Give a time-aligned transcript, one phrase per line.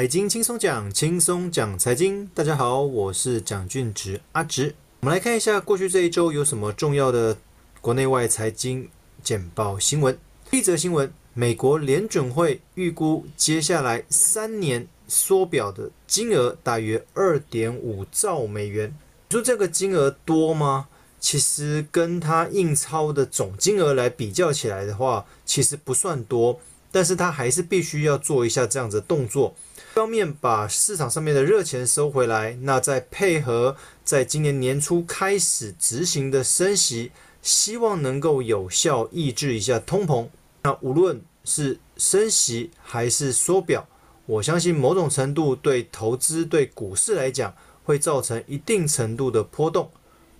[0.00, 2.26] 财经轻松讲，轻松讲财经。
[2.28, 4.74] 大家好，我是蒋俊植阿植。
[5.00, 7.36] 我们来看一下过去这一周有什么重要的
[7.82, 8.88] 国内外财经
[9.22, 10.18] 简报新闻。
[10.50, 18.96] 第一则新闻：美国联准会预估接下来三年缩表的金额大约二点五兆美元。
[19.28, 20.88] 说这个金额多吗？
[21.20, 26.58] 其实跟它印钞的总金额来比较起来的话，其实不算多，
[26.90, 29.54] 但是它还是必须要做一下这样子的动作，
[30.00, 40.26] 方面把市场上面的热钱收回来，那再配合在今年年初开始执行的升息，希望能够有效抑制一下通膨。
[40.62, 43.86] 那无论是升息还是缩表，
[44.24, 47.54] 我相信某种程度对投资、对股市来讲，
[47.84, 49.90] 会造成一定程度的波动。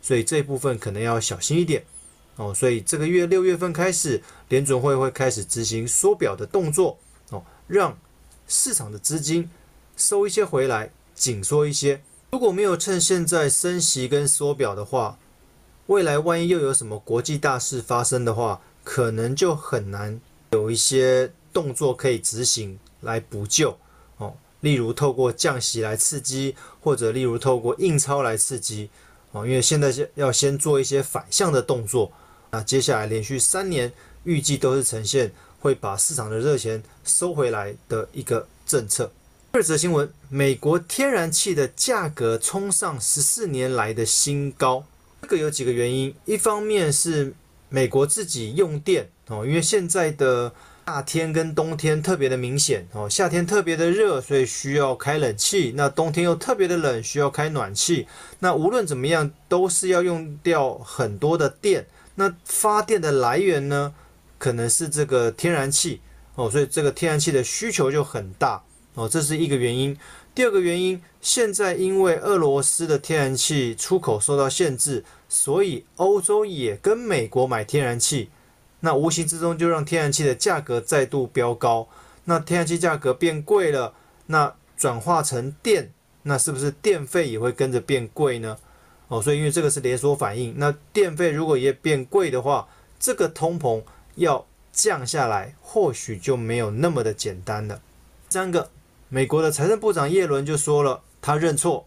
[0.01, 1.85] 所以这部分可能要小心一点
[2.37, 2.55] 哦。
[2.55, 7.95] 所以这个月六月份开始，联准会会开始执行缩表的动作哦，让
[8.51, 9.49] 市场的资金
[9.97, 12.03] 收一些回来，紧缩一些。
[12.33, 15.17] 如果没有趁现在升息跟缩表的话，
[15.87, 23.79] 未来万一又有什么国际大事发生的话，可能就很难有一些动作可以执行来补救
[24.17, 24.35] 哦。
[24.61, 28.91] 例如透过降息来刺激，或者例如透过印钞来刺激。
[29.33, 32.11] 哦，因为现在先要先做一些反向的动作，
[32.51, 33.93] 那接下来连续三年
[34.25, 39.13] 预计都是呈现会把市场的热钱收回来的一个政策。
[39.53, 44.85] 二则新闻：美国天然气的价格冲上十四年来的新高，
[45.23, 47.33] 这个有几个原因，一方面是
[47.69, 50.53] 美国自己用电哦，因为现在的。
[50.87, 58.09] 夏天跟冬天特别的明显哦，夏天特别的热，所以需要开冷气；那冬天又特别的冷，需要开暖气。
[58.41, 61.87] 那无论怎么样，都是要用掉很多的电。
[62.17, 63.95] 那发电的来源呢，
[64.41, 66.01] 可能是这个天然气
[66.35, 68.63] 哦，所以这个天然气的需求就很大
[68.95, 69.95] 哦，这是一个原因。
[70.35, 78.31] 第二个原因，现在因为俄罗斯的天然气出口受到限制，所以欧洲也跟美国买天然气。
[78.81, 81.87] 那无形之中就让天然气的价格再度飙高，
[82.25, 83.93] 那天然气价格变贵了，
[84.27, 85.93] 那转化成电，
[86.23, 88.57] 那是不是电费也会跟着变贵呢？
[89.09, 92.67] 哦，所以因为这个是连锁反应，那电费如果也变贵的话，
[92.99, 93.83] 这个通膨
[94.17, 97.81] 要降下来，或许就没有那么的简单了。
[98.29, 98.71] 三个，
[99.09, 101.87] 美国的财政部长耶伦就说了，他认错，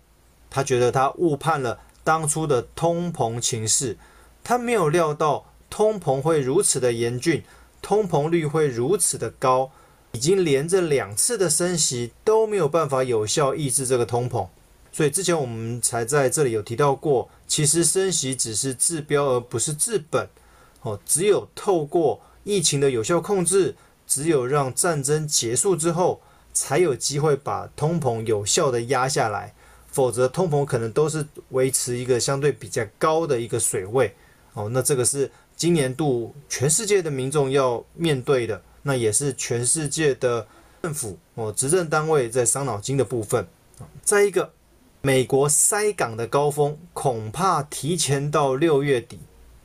[0.49, 3.97] 他觉得他误判了当初的通膨情势，
[4.43, 5.45] 他没有料到。
[5.69, 7.43] 通膨会如此的严峻，
[7.81, 9.71] 通膨率会如此的高，
[10.11, 14.47] 已经连着两次的升息都没有办法有效抑制这个通膨，
[14.91, 20.29] 所以之前我们才在这里有提到过，其实升息只是治标而不是治本，
[20.83, 23.75] 哦，只有透过疫情的有效控制，
[24.07, 26.21] 只有让战争结束之后，
[26.53, 29.53] 才有机会把通膨有效的压下来，
[29.87, 34.15] 否则通膨可能都是维持一个相对比较高的一个水位，
[34.53, 35.31] 哦，那这个是。
[35.55, 40.45] 今年度全世界的民众要面对的，那也是全世界的
[40.81, 43.47] 政府哦，执政单位在伤脑筋的部分。
[44.03, 44.51] 再一个，
[45.03, 49.19] 美国塞港的高峰恐怕提前到六月底，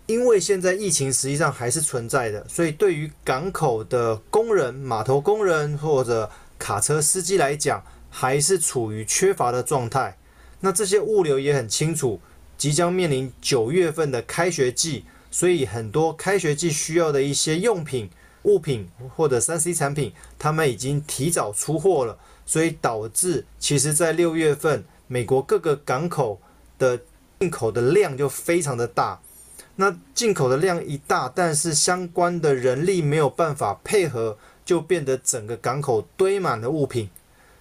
[0.08, 10.16] 因为现在疫情实际上还是存在的，所以对于港口的工人、码头工人或者卡车司机来讲，还是处于缺乏的状态。
[10.60, 12.18] 那这些物流也很清楚，
[12.56, 15.04] 即将面临九月份的开学季。
[15.30, 18.08] 所以很多开学季需要的一些用品、
[18.44, 26.40] 物品或者三 C 产品，他们已经提早出货了，所以导致其实在六月份，美国各个港口
[26.78, 26.98] 的
[27.38, 29.20] 进口的量就非常的大。
[29.76, 37.10] 那进口的量一大，但是相关的人力没有办法配合，就变得整个港口堆满了物品。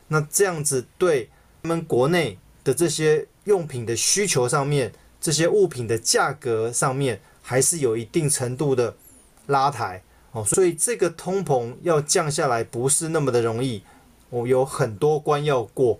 [0.07, 1.29] 那这样子对
[1.61, 7.19] 他们国内的这些用品的需求上面，这些物品的价格上面。
[7.49, 8.93] 还是有一定程度的
[9.45, 10.03] 拉抬
[10.33, 13.81] 哦，所以这个通膨要降下来不是那么的容易，
[14.31, 15.97] 哦，有很多关要过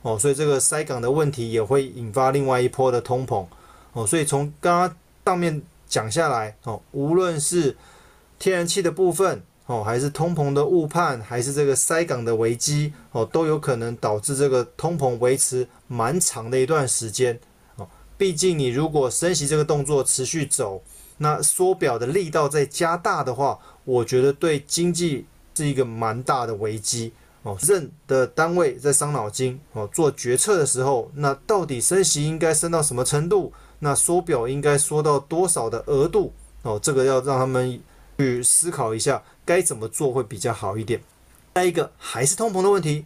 [0.00, 3.46] 哦，所以这个塞港的问题也会引发另外一波的通膨
[3.92, 4.96] 哦，所以从刚刚
[5.26, 7.76] 上面讲下来哦，无论是
[8.38, 17.40] 天然气的部分哦，还是通膨的误判，还是这个塞港的危机哦，都有可能导致这个通膨维持蛮长的一段时间
[17.74, 17.88] 哦。
[18.16, 20.80] 毕竟，你如果升息这个动作持续走，
[21.18, 25.26] 那缩表的力道再加大的话，我觉得对经济
[25.56, 27.12] 是一个蛮大的危机
[27.42, 27.58] 哦。
[27.62, 33.52] 任的单位在伤脑筋哦，做决策的时候，那到底升息应该升到什么程度？
[33.78, 36.32] 那缩表应该缩到多少的额度？
[36.62, 37.80] 哦，这个要让他们
[38.18, 41.02] 去思考一下，该怎么做会比较好一点。
[41.54, 43.04] 再一个还是通膨的问题，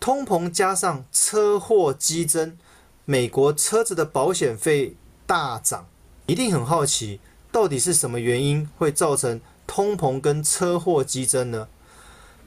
[0.00, 2.56] 通膨加上车祸激增，
[3.04, 4.96] 美国车子的保险费
[5.26, 5.86] 大涨，
[6.26, 7.20] 一定很好奇，
[7.50, 11.68] 到底是什么原因会造成通膨跟车祸激增呢？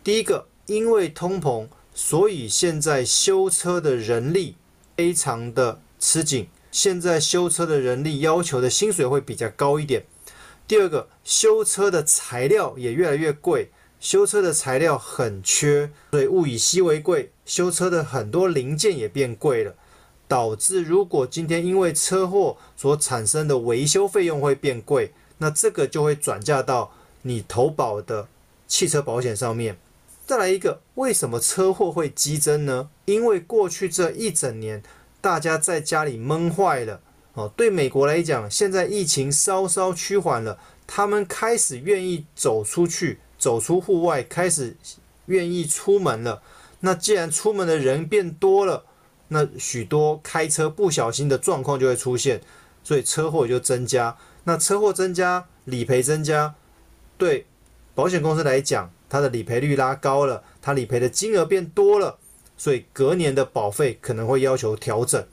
[0.03, 4.55] 第一个，因为通膨，所以现在修车的人力
[4.97, 10.03] 非常的吃紧，现在修车的人力要求的薪水会比较高一点。
[10.67, 13.69] 第二个，修车的材料也越来越贵，
[14.01, 19.73] 修车的材料很缺，所以物以稀为贵，修车的很多零件也变贵了，
[20.27, 28.27] 导致如果今天因为车祸所产生的维修费用会变贵，那这个就会转嫁到你投保的
[28.67, 29.77] 汽车保险上面。
[30.27, 32.89] 再来一个，为什么车祸会激增呢？
[33.05, 34.83] 因为过去这一整年
[35.25, 37.01] 大家在家里闷坏了。
[37.33, 44.77] 哦，对美国来讲，现在疫情稍稍趋缓了，他们开始愿意走出去，走出户外，开始
[45.25, 46.43] 愿意出门了。
[46.81, 48.85] 那既然出门的人变多了，
[49.29, 52.41] 那许多开车不小心的状况就会出现，
[52.83, 54.15] 所以车祸也就增加。
[54.43, 56.53] 那车祸增加，理赔增加，
[57.17, 57.47] 对
[57.95, 62.19] 保险公司来讲，它的理赔率拉高了，它理赔的金额变多了，
[62.57, 65.23] 所以隔年的保费可能会要求调整。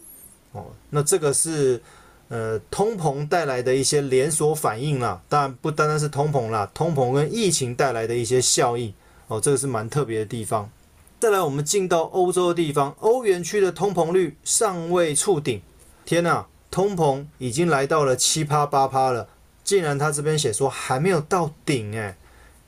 [0.53, 1.81] 哦，那这个是
[2.29, 8.93] 呃通膨带来的一些连锁反应啦，当然不单单是通膨啦，通膨跟疫情带来的一些效应
[9.29, 10.71] 哦，这个是蛮特别的地方。
[11.19, 15.63] 再来，我们进到欧洲的地方，欧元区的通膨率尚未触顶，
[16.05, 19.29] 天呐，通膨已经来到了七趴八趴了，
[19.63, 22.17] 竟然他这边写说还没有到顶诶，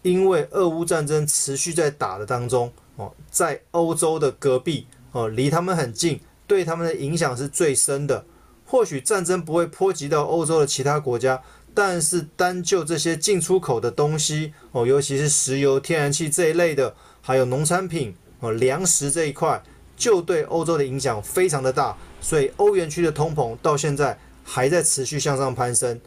[0.03, 6.21] 因为俄乌战争持续在打的当中哦，在欧洲的隔壁哦，离他们很近。
[6.47, 8.27] 对他们的影响是最深的。
[8.67, 11.43] 或许战争不会波及到欧洲的其他国家，
[11.73, 19.63] 但是单就这些进出口的东西哦，尤其是石油、天然气这一类的，还有农产品哦、粮食这一块，
[19.97, 21.97] 就对欧洲的影响非常的大。
[22.21, 26.01] 所以欧元区的通膨到现在还在持续向上攀升。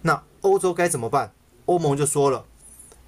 [0.00, 1.32] 那欧洲该怎么办？
[1.66, 2.44] 欧盟就说了，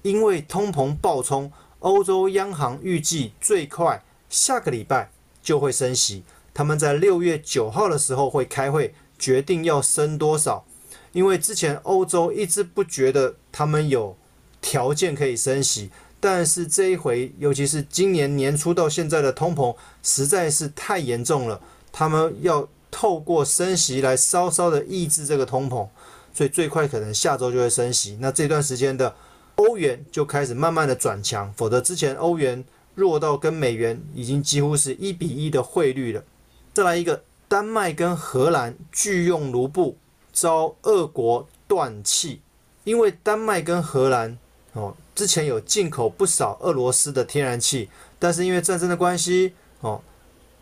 [0.03, 1.51] 因为通膨暴冲，
[1.85, 5.11] 欧洲央行预计最快下个礼拜
[5.43, 6.23] 就会升息。
[6.51, 10.65] 他们在六月九号的时候会开会，决定要升多少。
[11.11, 14.17] 因为之前欧洲一直不觉得他们有
[14.61, 21.61] 条件可以升息，但是这一回，尤其是今年年初到现在的通膨实在是太严重了，
[21.91, 25.87] 他们要透过升息来稍稍的抑制这个通膨，
[26.33, 28.17] 所以最快可能下周就会升息。
[28.19, 29.15] 那这段时间的
[29.55, 32.63] 欧元就开始慢慢的转强，否则之前欧元
[32.93, 36.23] 弱到跟美元已经几乎是一比一的汇率了。
[36.73, 39.97] 再来一个，丹麦跟荷兰拒用卢布，
[40.33, 42.41] 遭俄国断气。
[42.83, 44.37] 因为丹麦跟荷兰
[44.73, 50.01] 哦，之前有进口不少俄罗斯的天然气，但是因为战争的关系哦，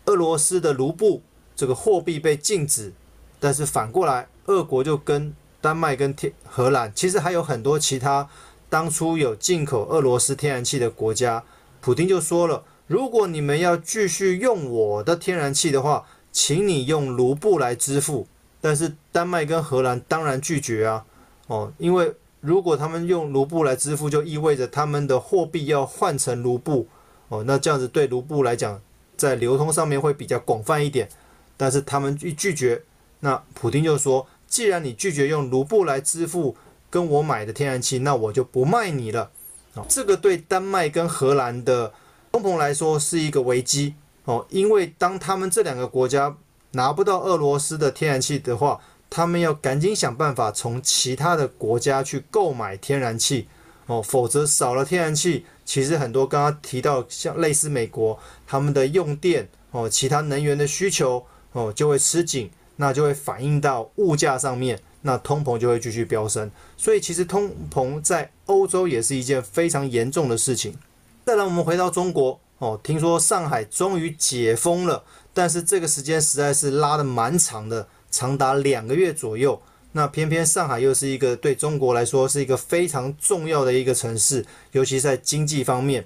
[0.06, 1.20] 俄罗斯的卢布
[1.54, 2.92] 这个货币被禁止。
[3.38, 8.26] 但是反过来，俄国就跟丹麦跟天荷兰，其实还有很多其他
[8.74, 11.44] 当初有进口俄罗斯天然气的国家，
[11.80, 12.64] 普丁就说了。
[12.88, 18.26] 如果你们要继续用我的天然气的话，请你用卢布来支付。
[18.60, 21.04] 但是丹麦跟荷兰当然拒绝啊，
[21.46, 26.88] 哦，因为如果他们用卢布来支付，就意味着他们的货币要换成卢布，
[27.28, 28.82] 哦，那这样子对卢布来讲，
[29.16, 31.08] 在流通上面会比较广泛一点。
[31.56, 32.82] 但是他们一拒绝，
[33.20, 36.56] 那普丁就说，既然你拒绝用卢布来支付
[36.94, 39.28] 跟我买的天然气，那我就不卖你了。
[39.74, 41.92] 哦，这个对丹麦跟荷兰的。
[42.30, 46.36] 通膨来说是一个危机哦，因为当他们这两个国家
[46.72, 53.46] 拿不到俄罗斯的天然气的话，他们要赶紧想办法从其他的国家去购买天然气
[53.86, 66.50] 哦，否则少了天然气，其实很多刚刚提到像类似美国他们的用电哦，其他能源的需求哦就会吃紧，那就会反映到物价上面，那通膨就会继续飙升。
[66.76, 70.74] 所以其实通膨在欧洲也是一件非常严重的事情。
[71.24, 72.80] 再来，我们回到中国哦。
[72.82, 79.60] 听说上海终于解封了，但是这个时间实在是拉得蛮长的，长达两个月左右。
[79.92, 86.04] 那偏偏上海又是一个对中国来说是一个非常重要的一个城市，尤其在经济方面。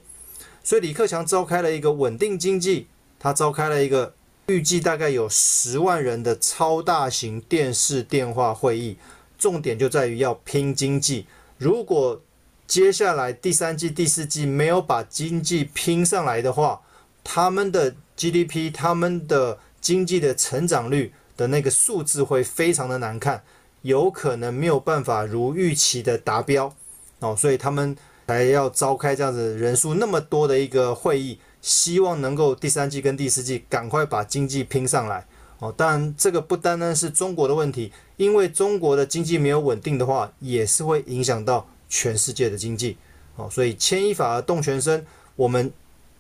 [0.62, 2.88] 所以李克强召开了一个稳定经济，
[3.18, 4.14] 他召开了一个
[4.48, 8.96] 预计大概有十万人的超大型电视电话会议，
[9.38, 11.26] 重点就在于要拼经济。
[11.58, 12.22] 如果
[12.66, 16.80] 接下来第三季、第四季没有把经济拼上来的话，
[17.22, 23.42] 他们的 GDP、他们的经济的成长率的那个数字会非常的难看，
[23.82, 26.74] 有可能没有办法如预期的达标
[27.20, 27.94] 哦，所以他们
[28.26, 31.38] 才要召开这样子人数那么多的一个会议，
[31.68, 35.26] 希望能够第三季跟第四季赶快把经济拼上来
[35.58, 35.70] 哦。
[35.76, 42.96] 当然，这个不单单是中国的问题，因为中国的经济没有稳定的话，也是会影响到全世界的经济
[43.36, 43.50] 哦。
[43.50, 45.04] 所以牵一发而动全身，
[45.36, 45.70] 我们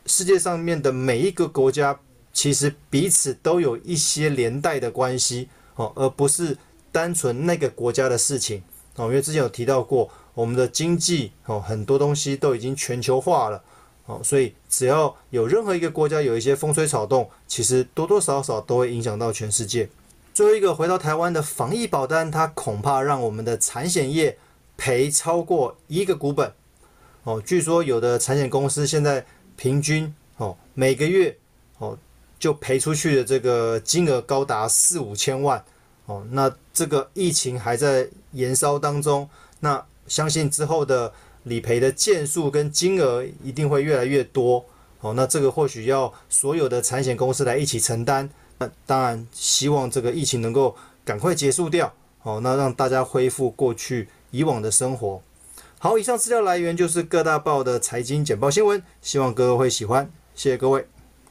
[0.04, 1.98] 世界上面的每一个国家
[2.34, 6.58] 其实彼此都有一些连带的关系哦，而不是
[6.92, 8.62] 单纯那个国家的事情
[8.96, 9.06] 哦。
[9.06, 13.64] 因为之前有提到过，我们的经济哦，很多东西都已经全球化了。
[14.08, 19.86] 哦，所以只要有任何一个国家有一些风吹草动，其实多多少少都会影响到全世界。
[20.32, 24.38] 最后一个回到台湾的防疫保单，它恐怕让我们的产险业
[24.78, 26.50] 赔超过一个股本。
[27.24, 31.36] 哦，据说有的产险公司现在平均哦每个月
[31.76, 31.98] 哦
[32.38, 35.62] 就赔出去的这个金额高达四五千万。
[36.06, 39.28] 哦，那这个疫情还在延烧当中，
[39.60, 41.12] 那相信之后的。
[41.48, 44.64] 理赔的件数跟金额一定会越来越多，
[44.98, 48.28] 好，那这个或许要所有的产险公司来一起承担。
[48.58, 55.22] 那当然希望这个疫情能够赶快结束掉，好，那让大家恢复过去以往的生活。
[55.78, 60.97] 好，以上资料来源就是各大报的财经简报新闻，希望各位会喜欢，谢谢各位。